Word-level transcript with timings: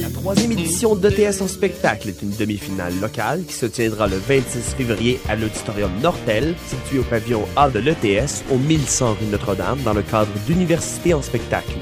La 0.00 0.10
troisième 0.10 0.50
édition 0.50 0.96
d'ETS 0.96 1.40
en 1.40 1.46
spectacle 1.46 2.08
est 2.08 2.20
une 2.20 2.30
demi-finale 2.30 2.98
locale 3.00 3.44
qui 3.44 3.54
se 3.54 3.66
tiendra 3.66 4.08
le 4.08 4.16
26 4.16 4.74
février 4.74 5.20
à 5.28 5.36
l'Auditorium 5.36 5.90
Nortel, 6.02 6.56
situé 6.66 6.98
au 6.98 7.04
pavillon 7.04 7.44
A 7.54 7.70
de 7.70 7.78
l'ETS 7.78 8.42
au 8.50 8.58
1100 8.58 9.12
rue 9.12 9.26
Notre-Dame 9.30 9.78
dans 9.84 9.92
le 9.92 10.02
cadre 10.02 10.32
d'Université 10.46 11.14
en 11.14 11.22
spectacle. 11.22 11.74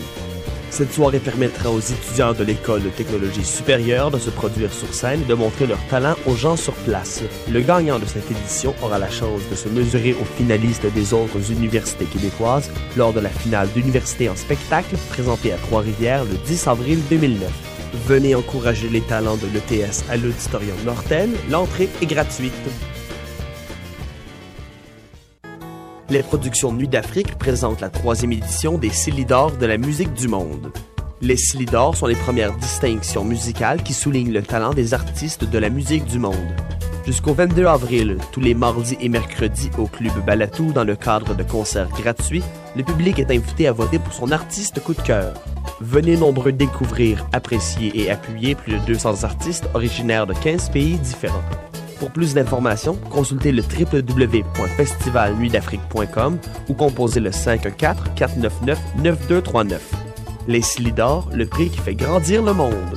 Cette 0.68 0.92
soirée 0.92 1.20
permettra 1.20 1.70
aux 1.70 1.80
étudiants 1.80 2.34
de 2.34 2.44
l'École 2.44 2.82
de 2.82 2.90
technologie 2.90 3.44
supérieure 3.44 4.10
de 4.10 4.18
se 4.18 4.30
produire 4.30 4.72
sur 4.72 4.92
scène 4.92 5.22
et 5.22 5.26
de 5.28 5.34
montrer 5.34 5.66
leur 5.66 5.80
talent 5.88 6.16
aux 6.26 6.36
gens 6.36 6.56
sur 6.56 6.74
place. 6.74 7.22
Le 7.50 7.60
gagnant 7.60 7.98
de 7.98 8.06
cette 8.06 8.30
édition 8.30 8.74
aura 8.82 8.98
la 8.98 9.10
chance 9.10 9.40
de 9.50 9.56
se 9.56 9.70
mesurer 9.70 10.12
aux 10.12 10.36
finalistes 10.36 10.86
des 10.92 11.14
autres 11.14 11.50
universités 11.50 12.06
québécoises 12.06 12.70
lors 12.96 13.14
de 13.14 13.20
la 13.20 13.30
finale 13.30 13.68
d'université 13.72 14.28
en 14.28 14.36
spectacle 14.36 14.96
présentée 15.10 15.52
à 15.52 15.56
Trois-Rivières 15.56 16.24
le 16.24 16.36
10 16.46 16.68
avril 16.68 17.00
2009. 17.08 17.71
Venez 17.92 18.34
encourager 18.34 18.88
les 18.88 19.02
talents 19.02 19.36
de 19.36 19.46
l'ETS 19.52 20.04
à 20.08 20.16
l'Auditorium 20.16 20.76
Nortel. 20.86 21.28
L'entrée 21.50 21.90
est 22.00 22.06
gratuite. 22.06 22.52
Les 26.08 26.22
productions 26.22 26.72
Nuit 26.72 26.88
d'Afrique 26.88 27.36
présentent 27.36 27.82
la 27.82 27.90
troisième 27.90 28.32
édition 28.32 28.78
des 28.78 28.88
Célidors 28.88 29.52
de 29.52 29.66
la 29.66 29.76
musique 29.76 30.14
du 30.14 30.26
monde. 30.26 30.72
Les 31.20 31.36
Célidors 31.36 31.94
sont 31.94 32.06
les 32.06 32.14
premières 32.14 32.56
distinctions 32.56 33.24
musicales 33.24 33.82
qui 33.82 33.92
soulignent 33.92 34.32
le 34.32 34.42
talent 34.42 34.72
des 34.72 34.94
artistes 34.94 35.44
de 35.44 35.58
la 35.58 35.68
musique 35.68 36.06
du 36.06 36.18
monde. 36.18 36.34
Jusqu'au 37.04 37.34
22 37.34 37.66
avril, 37.66 38.16
tous 38.32 38.40
les 38.40 38.54
mardis 38.54 38.96
et 39.00 39.10
mercredis 39.10 39.70
au 39.76 39.86
Club 39.86 40.12
Balatou 40.24 40.72
dans 40.72 40.84
le 40.84 40.96
cadre 40.96 41.34
de 41.34 41.42
concerts 41.42 41.90
gratuits, 41.90 42.42
le 42.74 42.84
public 42.84 43.18
est 43.18 43.30
invité 43.30 43.68
à 43.68 43.72
voter 43.72 43.98
pour 43.98 44.14
son 44.14 44.32
artiste 44.32 44.80
coup 44.80 44.94
de 44.94 45.02
cœur. 45.02 45.34
Venez 45.82 46.16
nombreux 46.16 46.52
découvrir, 46.52 47.26
apprécier 47.32 47.90
et 48.00 48.08
appuyer 48.08 48.54
plus 48.54 48.74
de 48.74 48.78
200 48.86 49.24
artistes 49.24 49.68
originaires 49.74 50.28
de 50.28 50.32
15 50.32 50.70
pays 50.70 50.96
différents. 50.96 51.42
Pour 51.98 52.12
plus 52.12 52.34
d'informations, 52.34 52.94
consultez 53.10 53.50
le 53.50 53.62
www.festivalnuitdafrique.com 53.62 56.38
ou 56.68 56.74
composez 56.74 57.18
le 57.18 57.30
514-499-9239. 57.30 59.80
Les 60.46 60.62
Slidors, 60.62 61.28
le 61.34 61.46
prix 61.46 61.68
qui 61.68 61.78
fait 61.78 61.96
grandir 61.96 62.44
le 62.44 62.52
monde. 62.52 62.96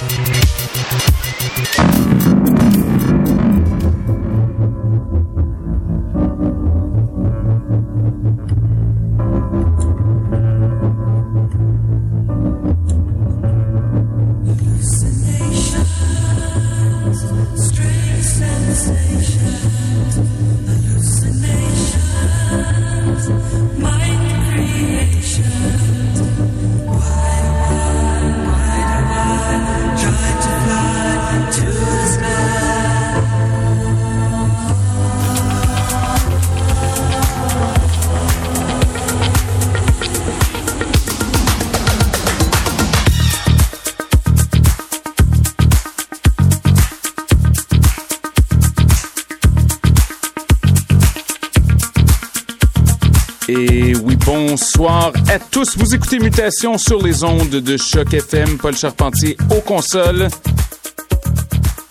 Bonsoir 54.81 55.13
à 55.29 55.37
tous. 55.37 55.77
Vous 55.77 55.93
écoutez 55.93 56.17
Mutation 56.17 56.75
sur 56.79 57.03
les 57.03 57.23
ondes 57.23 57.49
de 57.49 57.77
Choc 57.77 58.15
FM. 58.15 58.57
Paul 58.57 58.75
Charpentier 58.75 59.37
aux 59.55 59.61
consoles. 59.61 60.27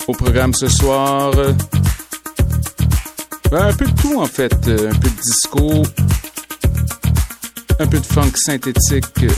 Au 0.08 0.12
programme 0.12 0.52
ce 0.54 0.68
soir, 0.68 1.30
euh, 1.36 1.52
ben, 3.52 3.66
un 3.68 3.72
peu 3.74 3.84
de 3.84 3.92
tout 3.92 4.20
en 4.20 4.26
fait. 4.26 4.52
Euh, 4.66 4.90
Un 4.90 4.94
peu 4.98 5.08
de 5.08 5.20
disco, 5.22 5.82
un 7.78 7.86
peu 7.86 8.00
de 8.00 8.06
funk 8.06 8.32
synthétique 8.34 9.04
euh, 9.22 9.28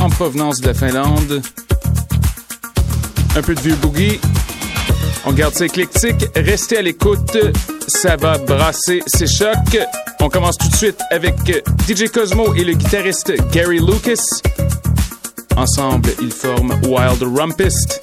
en 0.00 0.10
provenance 0.10 0.60
de 0.60 0.66
la 0.66 0.74
Finlande, 0.74 1.42
un 3.36 3.42
peu 3.42 3.54
de 3.54 3.60
vieux 3.60 3.76
boogie. 3.76 4.18
On 5.24 5.32
garde 5.32 5.54
ça 5.54 5.66
éclectique. 5.66 6.26
Restez 6.34 6.78
à 6.78 6.82
l'écoute. 6.82 7.36
Ça 7.86 8.16
va 8.16 8.38
brasser 8.38 9.04
ses 9.06 9.28
chocs. 9.28 9.78
On 10.26 10.28
commence 10.28 10.58
tout 10.58 10.68
de 10.68 10.74
suite 10.74 10.98
avec 11.12 11.36
euh, 11.50 11.60
DJ 11.88 12.10
Cosmo 12.10 12.52
et 12.54 12.64
le 12.64 12.72
guitariste 12.72 13.32
Gary 13.52 13.78
Lucas. 13.78 14.20
Ensemble, 15.56 16.10
ils 16.20 16.32
forment 16.32 16.74
Wild 16.82 17.22
Rumpist. 17.22 18.02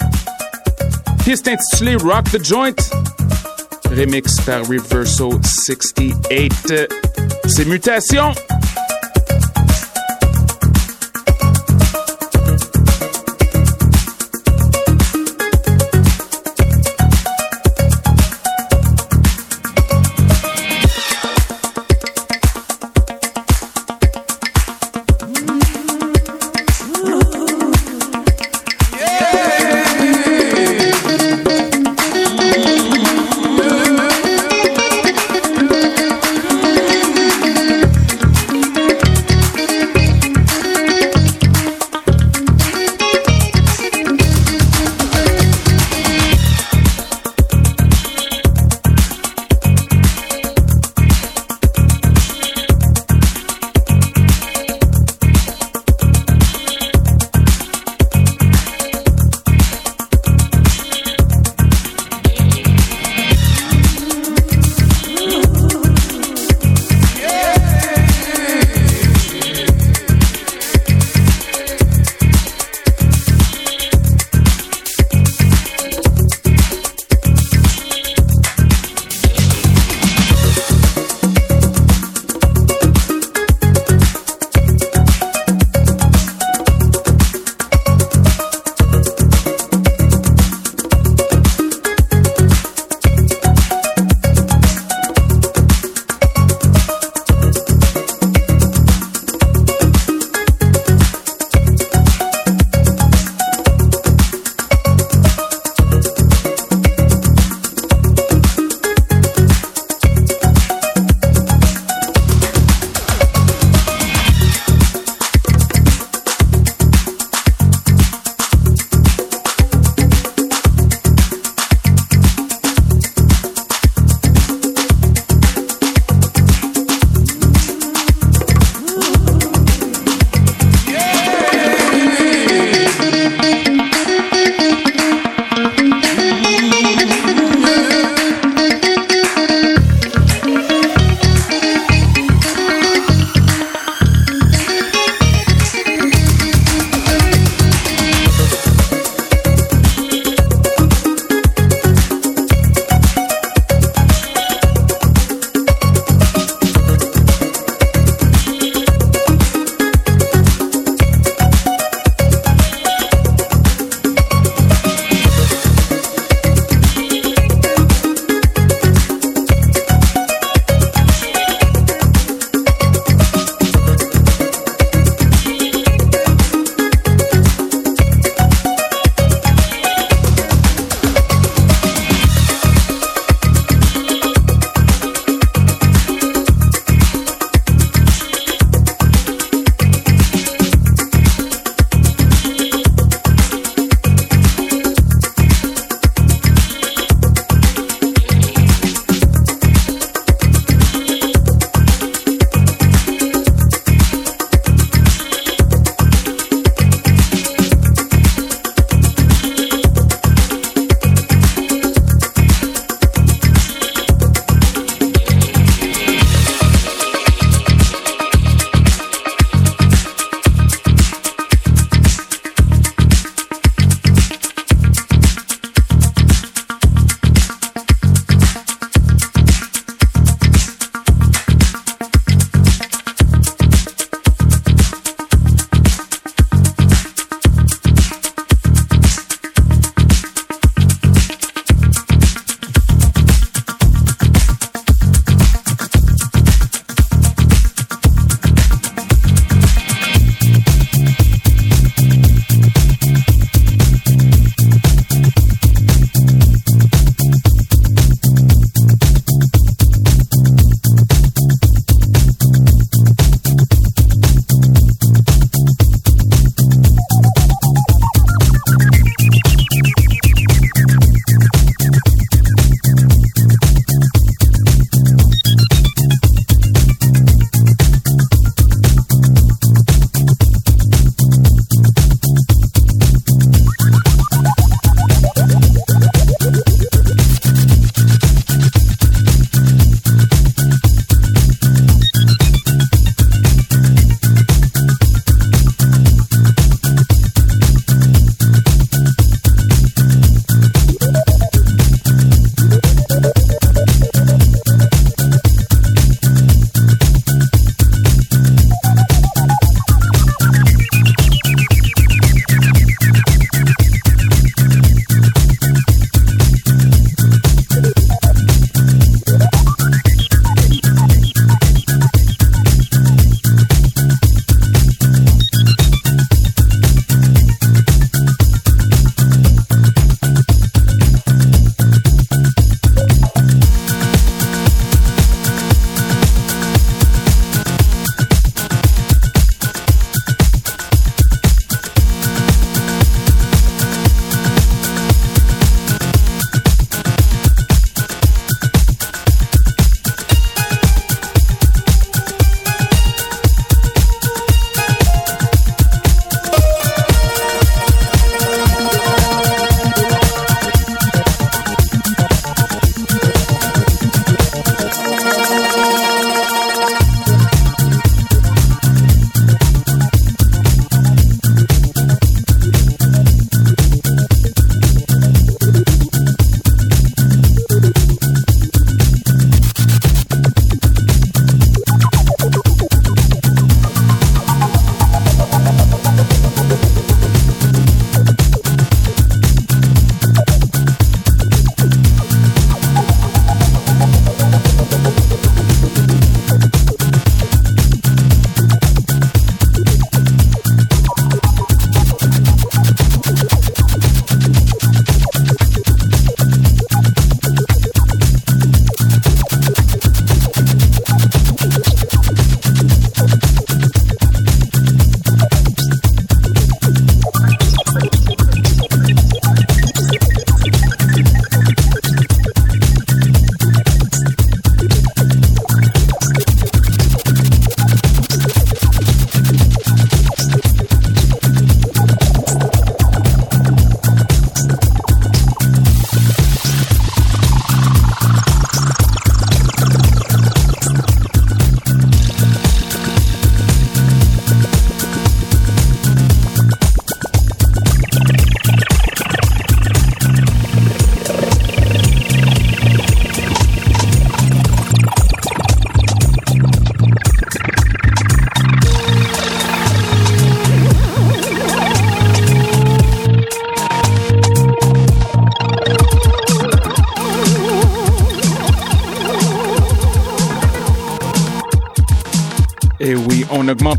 Piste 1.26 1.50
intitulée 1.50 1.98
Rock 1.98 2.32
the 2.32 2.42
Joint. 2.42 2.76
Remix 3.92 4.40
par 4.46 4.62
Reverso 4.62 5.32
68. 5.66 6.74
C'est 7.46 7.66
Mutation. 7.66 8.32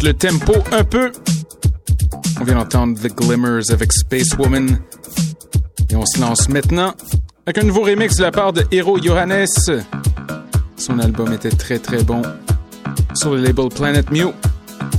Le 0.03 0.15
tempo 0.15 0.55
un 0.73 0.85
peu. 0.85 1.13
On 2.41 2.45
vient 2.45 2.57
d'entendre 2.57 2.99
The 3.01 3.15
Glimmers 3.15 3.71
avec 3.71 3.93
Space 3.93 4.37
Woman. 4.39 4.79
Et 5.91 5.97
on 5.97 6.05
se 6.07 6.21
lance 6.21 6.49
maintenant 6.49 6.95
avec 7.47 7.59
un 7.59 7.67
nouveau 7.67 7.83
remix 7.83 8.17
de 8.17 8.23
la 8.23 8.31
part 8.31 8.53
de 8.53 8.65
Hero 8.71 8.99
Johannes. 9.01 9.47
Son 10.77 10.99
album 10.99 11.33
était 11.33 11.51
très 11.51 11.79
très 11.79 12.03
bon 12.03 12.23
sur 13.15 13.35
le 13.35 13.43
label 13.43 13.69
Planet 13.69 14.11
Mew. 14.11 14.33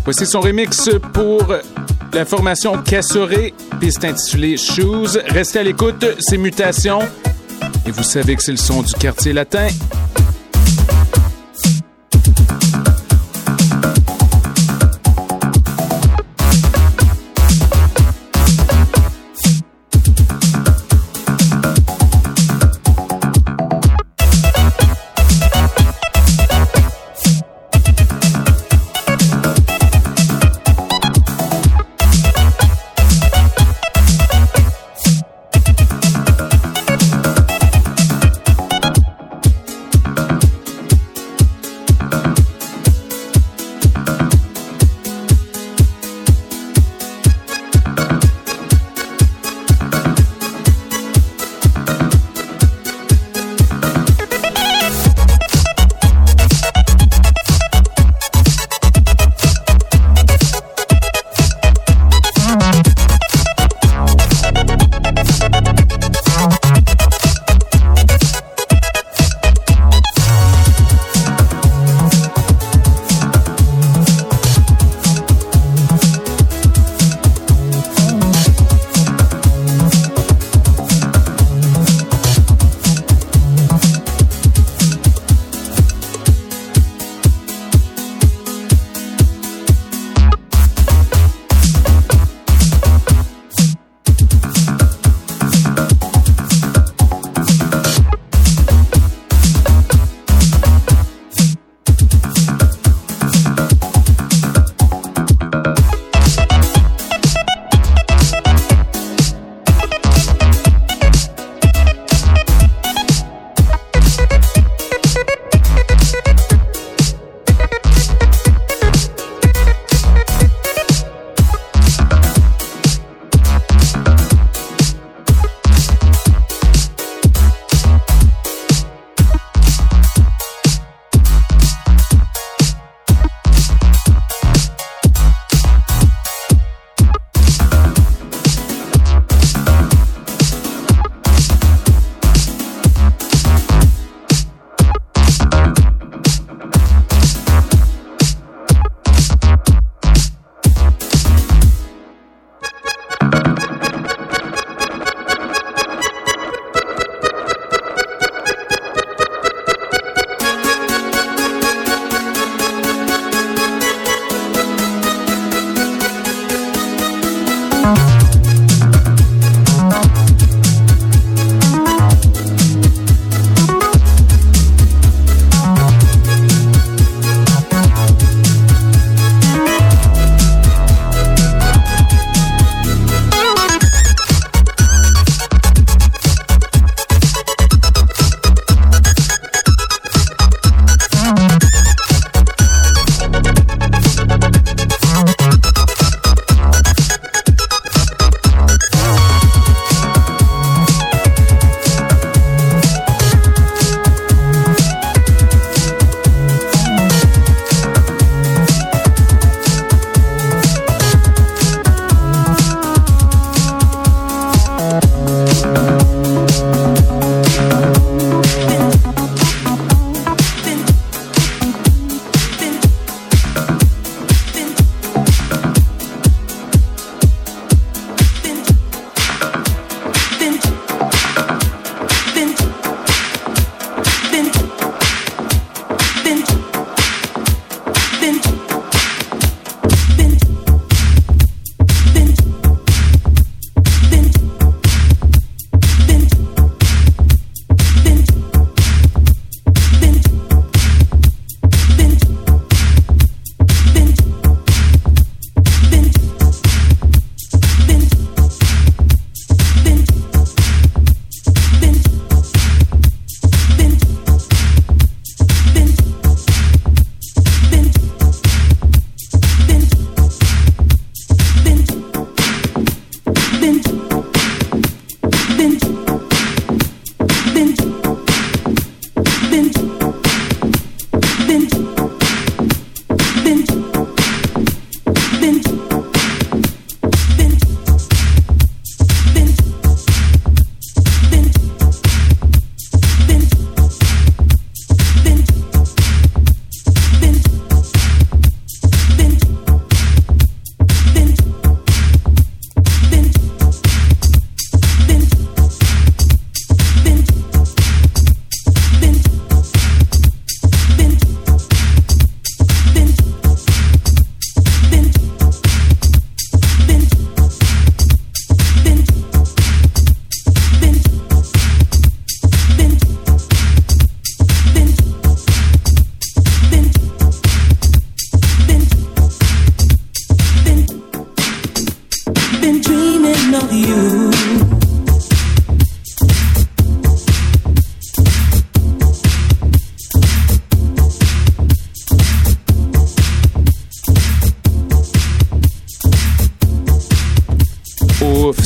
Voici 0.06 0.26
son 0.26 0.40
remix 0.40 0.90
pour 1.14 1.54
la 2.14 2.26
formation 2.26 2.82
Cassoré, 2.82 3.54
piste 3.80 4.06
intitulée 4.06 4.58
Shoes. 4.58 5.18
Restez 5.28 5.60
à 5.60 5.64
l'écoute, 5.64 6.06
c'est 6.20 6.38
Mutation. 6.38 7.00
Et 7.86 7.92
vous 7.92 8.04
savez 8.04 8.36
que 8.36 8.44
c'est 8.44 8.52
le 8.52 8.58
son 8.58 8.82
du 8.82 8.94
quartier 8.94 9.34
latin. 9.34 9.68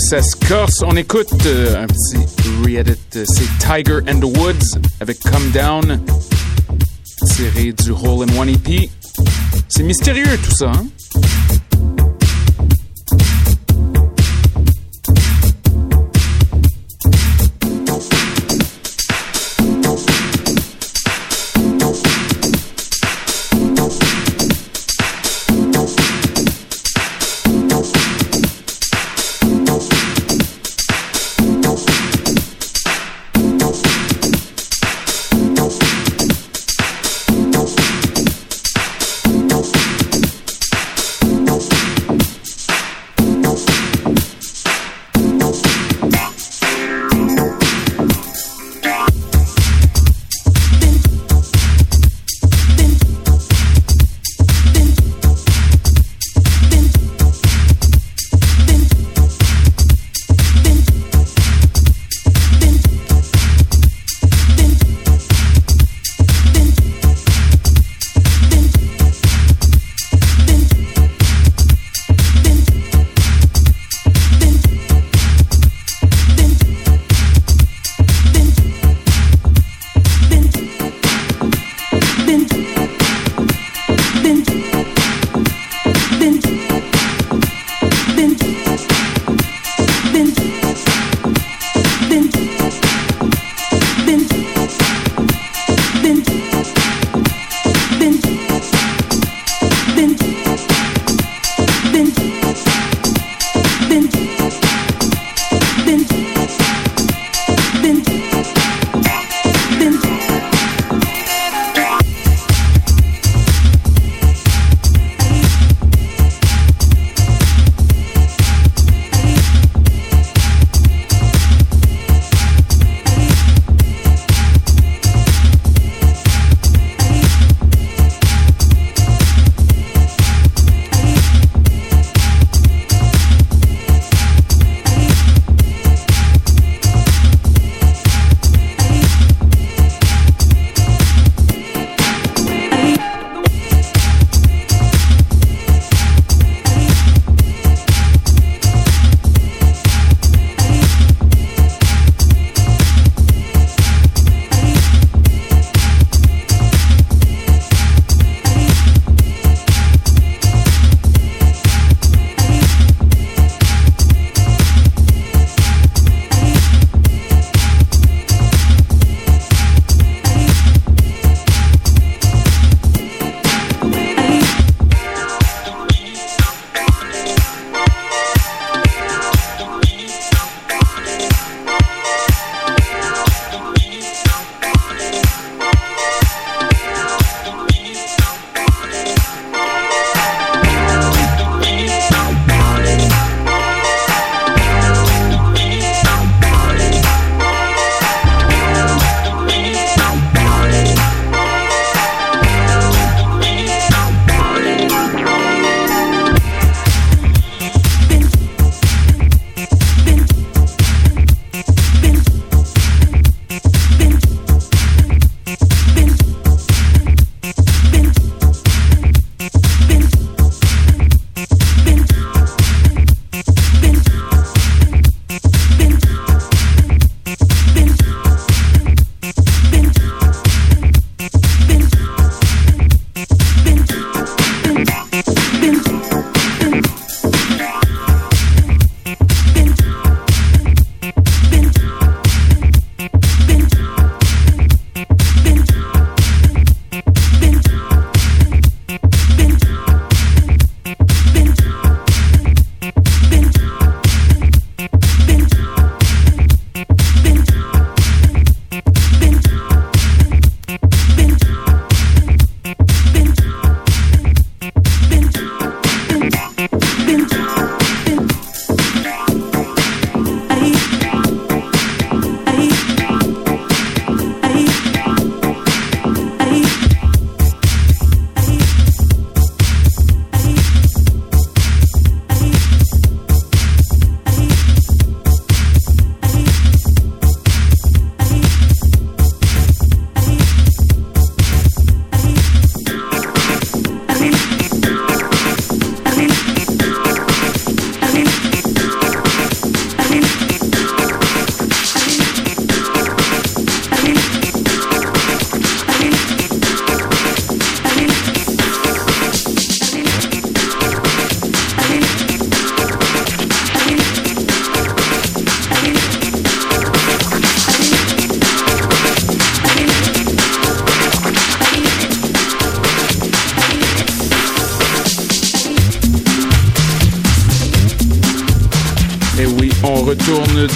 Ça 0.09 0.23
se 0.23 0.35
corse. 0.47 0.81
On 0.81 0.95
écoute 0.95 1.27
euh, 1.45 1.83
un 1.83 1.85
petit 1.85 2.17
re-edit. 2.63 2.97
euh, 3.15 3.25
C'est 3.27 3.47
Tiger 3.59 3.99
and 4.09 4.19
the 4.19 4.37
Woods 4.39 4.79
avec 5.01 5.19
Come 5.19 5.51
Down, 5.51 6.01
tiré 7.35 7.73
du 7.73 7.91
Hole 7.91 8.27
in 8.27 8.35
One 8.35 8.49
EP. 8.49 8.89
C'est 9.67 9.83
mystérieux 9.83 10.25
tout 10.43 10.55
ça, 10.55 10.71
hein? 10.71 10.87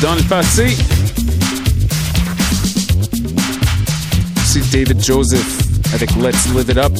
Dans 0.03 0.15
le 0.15 0.21
passé. 0.23 0.75
C'est 4.45 4.69
David 4.69 5.01
Joseph 5.01 5.59
avec 5.93 6.09
Let's 6.17 6.47
Live 6.53 6.69
It 6.69 6.77
Up. 6.77 6.91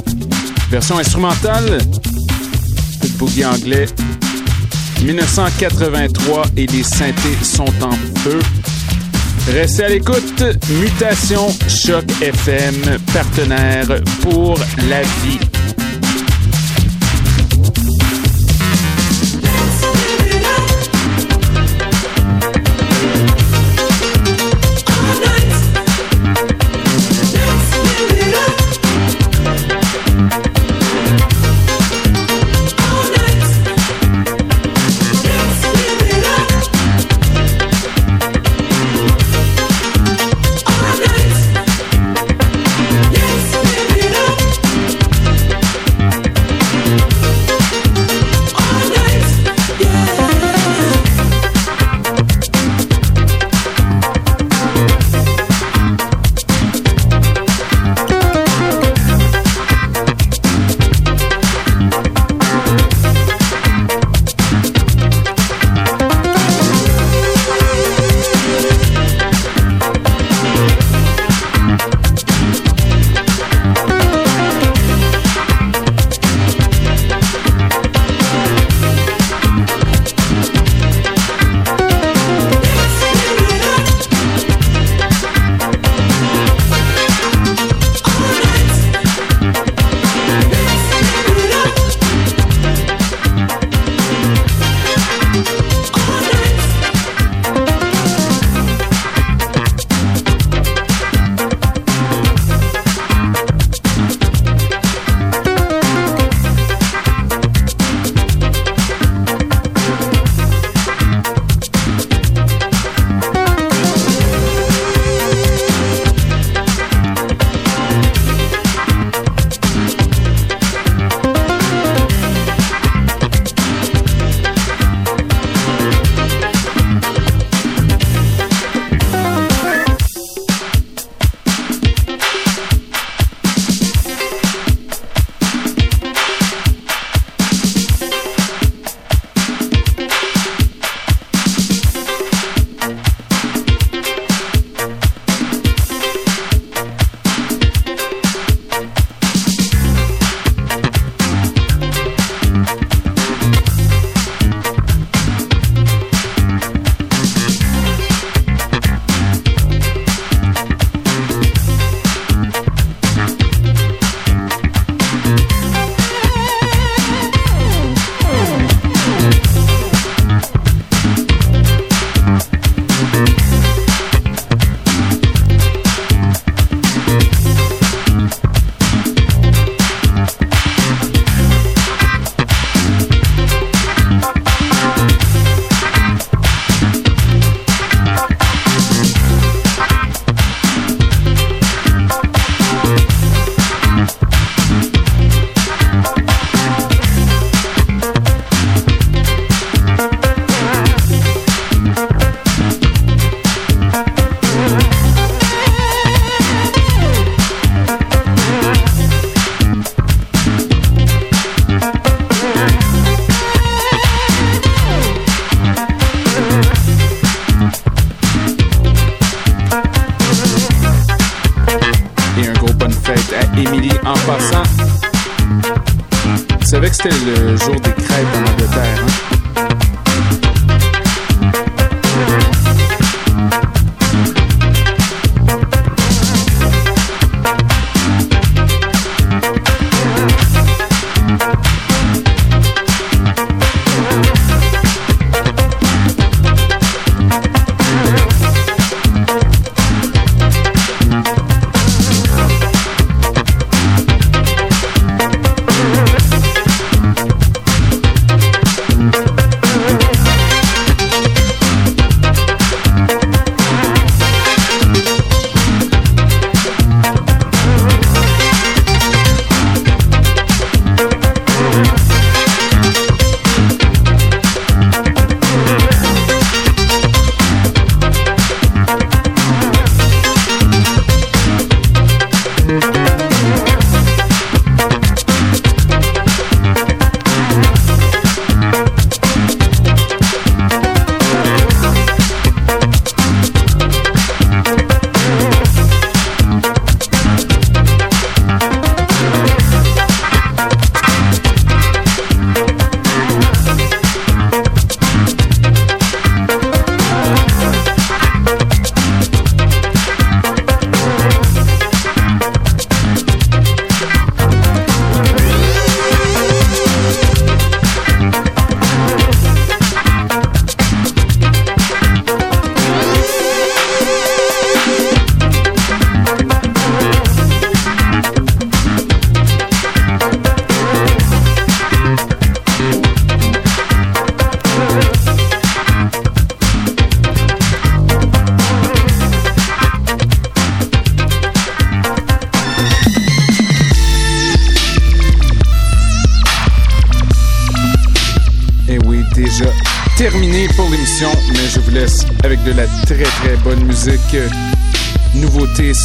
Version 0.69 0.97
instrumentale. 0.99 1.79
de 3.01 3.07
boogie 3.17 3.43
anglais. 3.43 3.87
1983 5.03 6.45
et 6.55 6.65
les 6.67 6.83
synthés 6.83 7.37
sont 7.43 7.73
en 7.81 7.91
feu. 8.19 8.39
Restez 9.51 9.83
à 9.83 9.89
l'écoute. 9.89 10.41
Mutation 10.81 11.53
Choc 11.67 12.05
FM, 12.21 12.99
partenaire 13.13 14.01
pour 14.21 14.57
la 14.87 15.01
vie. 15.01 15.39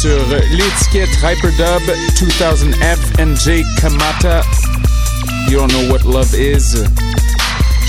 Sur 0.01 0.25
l'étiquette 0.51 1.09
Hyperdub 1.21 1.83
2000F 2.15 3.19
NJ 3.19 3.63
Kamata. 3.81 4.41
You 5.49 5.57
don't 5.57 5.71
know 5.71 5.91
what 5.91 6.05
love 6.05 6.33
is. 6.35 6.73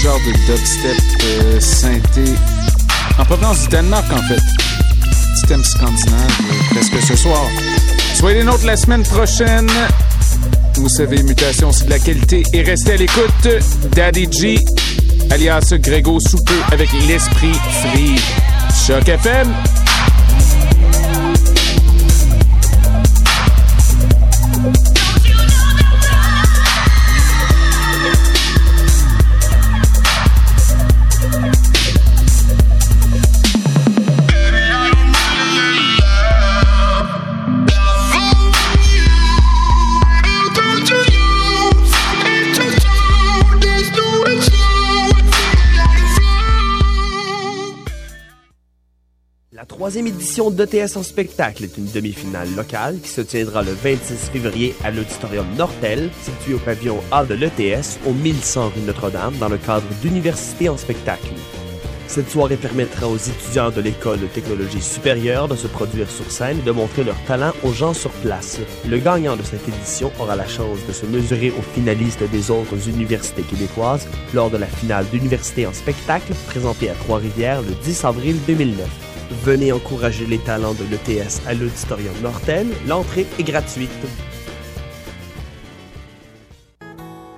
Genre 0.03 0.19
de 0.27 0.33
dubstep 0.47 0.97
euh, 1.25 1.61
synthé. 1.61 2.35
En 3.19 3.25
provenance 3.25 3.63
du 3.63 3.69
Danemark 3.69 4.11
en 4.13 4.23
fait. 4.23 4.41
Système 5.37 5.63
scandinave, 5.63 6.31
euh, 6.41 6.75
presque 6.75 7.01
ce 7.07 7.15
soir. 7.17 7.43
Soyez 8.15 8.39
les 8.39 8.45
nôtres 8.45 8.67
la 8.67 8.77
semaine 8.77 9.05
prochaine. 9.05 9.71
Vous 10.75 10.89
savez, 10.89 11.23
mutation, 11.23 11.71
c'est 11.71 11.85
de 11.85 11.91
la 11.91 11.99
qualité. 12.01 12.43
Et 12.53 12.63
restez 12.63 12.95
à 12.95 12.97
l'écoute. 12.97 13.49
Daddy 13.95 14.27
G, 14.33 14.59
alias 15.31 15.75
Grégo 15.79 16.19
Soupeux 16.19 16.63
avec 16.73 16.89
l'esprit 17.07 17.55
free. 17.85 18.17
Choc 18.87 19.09
FM. 19.09 19.55
Troisième 49.91 50.07
édition 50.07 50.53
d'ETS 50.53 50.97
en 50.97 51.03
spectacle 51.03 51.65
est 51.65 51.77
une 51.77 51.91
demi-finale 51.91 52.55
locale 52.55 53.01
qui 53.03 53.09
se 53.09 53.23
tiendra 53.23 53.65
le 53.65 53.73
26 53.73 54.31
février 54.31 54.73
à 54.85 54.93
l'Auditorium 54.93 55.47
Nortel, 55.59 56.11
situé 56.23 56.55
au 56.55 56.59
pavillon 56.59 57.01
A 57.11 57.25
de 57.25 57.35
l'ETS 57.35 57.99
au 58.07 58.13
1100 58.13 58.69
rue 58.69 58.83
Notre-Dame 58.87 59.35
dans 59.41 59.49
le 59.49 59.59
cadre 59.59 59.89
d'Université 60.01 60.69
en 60.69 60.77
spectacle. 60.77 61.33
Cette 62.07 62.31
soirée 62.31 62.57
permettra 62.57 63.09
aux 63.09 63.17
étudiants 63.17 63.73
de 63.73 63.81
l'École 63.81 64.21
de 64.21 64.29
technologie 64.29 64.81
supérieure 64.81 65.49
de 65.49 65.57
se 65.57 65.67
produire 65.67 66.09
sur 66.09 66.31
scène 66.31 66.61
et 66.61 66.63
de 66.63 66.71
montrer 66.71 67.03
leur 67.03 67.21
talent 67.25 67.53
aux 67.65 67.73
gens 67.73 67.93
sur 67.93 68.13
place. 68.23 68.61
Le 68.89 68.99
gagnant 68.99 69.35
de 69.35 69.43
cette 69.43 69.67
édition 69.67 70.13
aura 70.21 70.37
la 70.37 70.47
chance 70.47 70.79
de 70.87 70.93
se 70.93 71.07
mesurer 71.07 71.51
aux 71.51 71.75
finalistes 71.75 72.23
des 72.31 72.53
autres 72.53 72.89
universités 72.89 73.43
québécoises 73.43 74.07
lors 74.35 74.51
de 74.51 74.57
la 74.57 74.67
finale 74.67 75.07
d'Université 75.11 75.67
en 75.67 75.73
spectacle 75.73 76.33
présentée 76.47 76.91
à 76.91 76.95
Trois-Rivières 76.95 77.63
le 77.63 77.75
10 77.83 78.05
avril 78.05 78.37
2009. 78.47 79.10
Venez 79.31 79.71
encourager 79.71 80.27
les 80.27 80.39
talents 80.39 80.75
de 80.75 80.83
l'ETS 80.91 81.41
à 81.47 81.55
l'Auditorium 81.55 82.15
Nortel. 82.21 82.67
L'entrée 82.89 83.27
est 83.39 83.45
gratuite. 83.45 83.89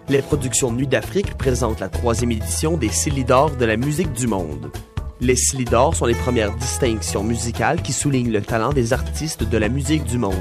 Les 0.09 0.23
productions 0.23 0.73
Nuit 0.73 0.87
d'Afrique 0.87 1.37
présentent 1.37 1.81
la 1.81 1.91
troisième 1.91 2.33
édition 2.33 2.79
des 2.79 2.89
Célidors 2.89 3.51
de 3.57 3.67
la 3.67 3.77
musique 3.77 4.13
du 4.15 4.27
monde. 4.27 4.73
Les 5.21 5.37
Célidors 5.37 5.95
sont 5.95 6.07
les 6.07 6.15
premières 6.15 6.57
distinctions 6.57 7.23
musicales 7.23 7.83
qui 7.83 7.93
soulignent 7.93 8.33
le 8.33 8.41
talent 8.41 8.73
des 8.73 8.95
artistes 8.95 9.45
de 9.45 9.59
la 9.59 9.69
musique 9.69 10.05
du 10.05 10.17
monde. 10.17 10.35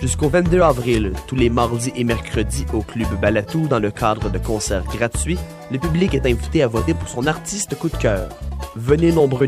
Jusqu'au 0.00 0.30
22 0.30 0.62
avril, 0.62 1.12
tous 1.26 1.36
les 1.36 1.50
mardis 1.50 1.92
et 1.96 2.04
mercredis 2.04 2.64
au 2.72 2.80
Club 2.80 3.08
Balatou 3.20 3.68
dans 3.68 3.78
le 3.78 3.90
cadre 3.90 4.30
de 4.30 4.38
concerts 4.38 4.84
gratuits, 4.84 5.38
le 5.70 5.78
public 5.78 6.14
est 6.14 6.26
invité 6.26 6.62
à 6.62 6.66
voter 6.66 6.94
pour 6.94 7.08
son 7.08 7.26
artiste 7.26 7.74
coup 7.78 7.90
de 7.90 7.96
cœur. 7.96 8.30
Venez 8.76 9.10
nombreux 9.10 9.28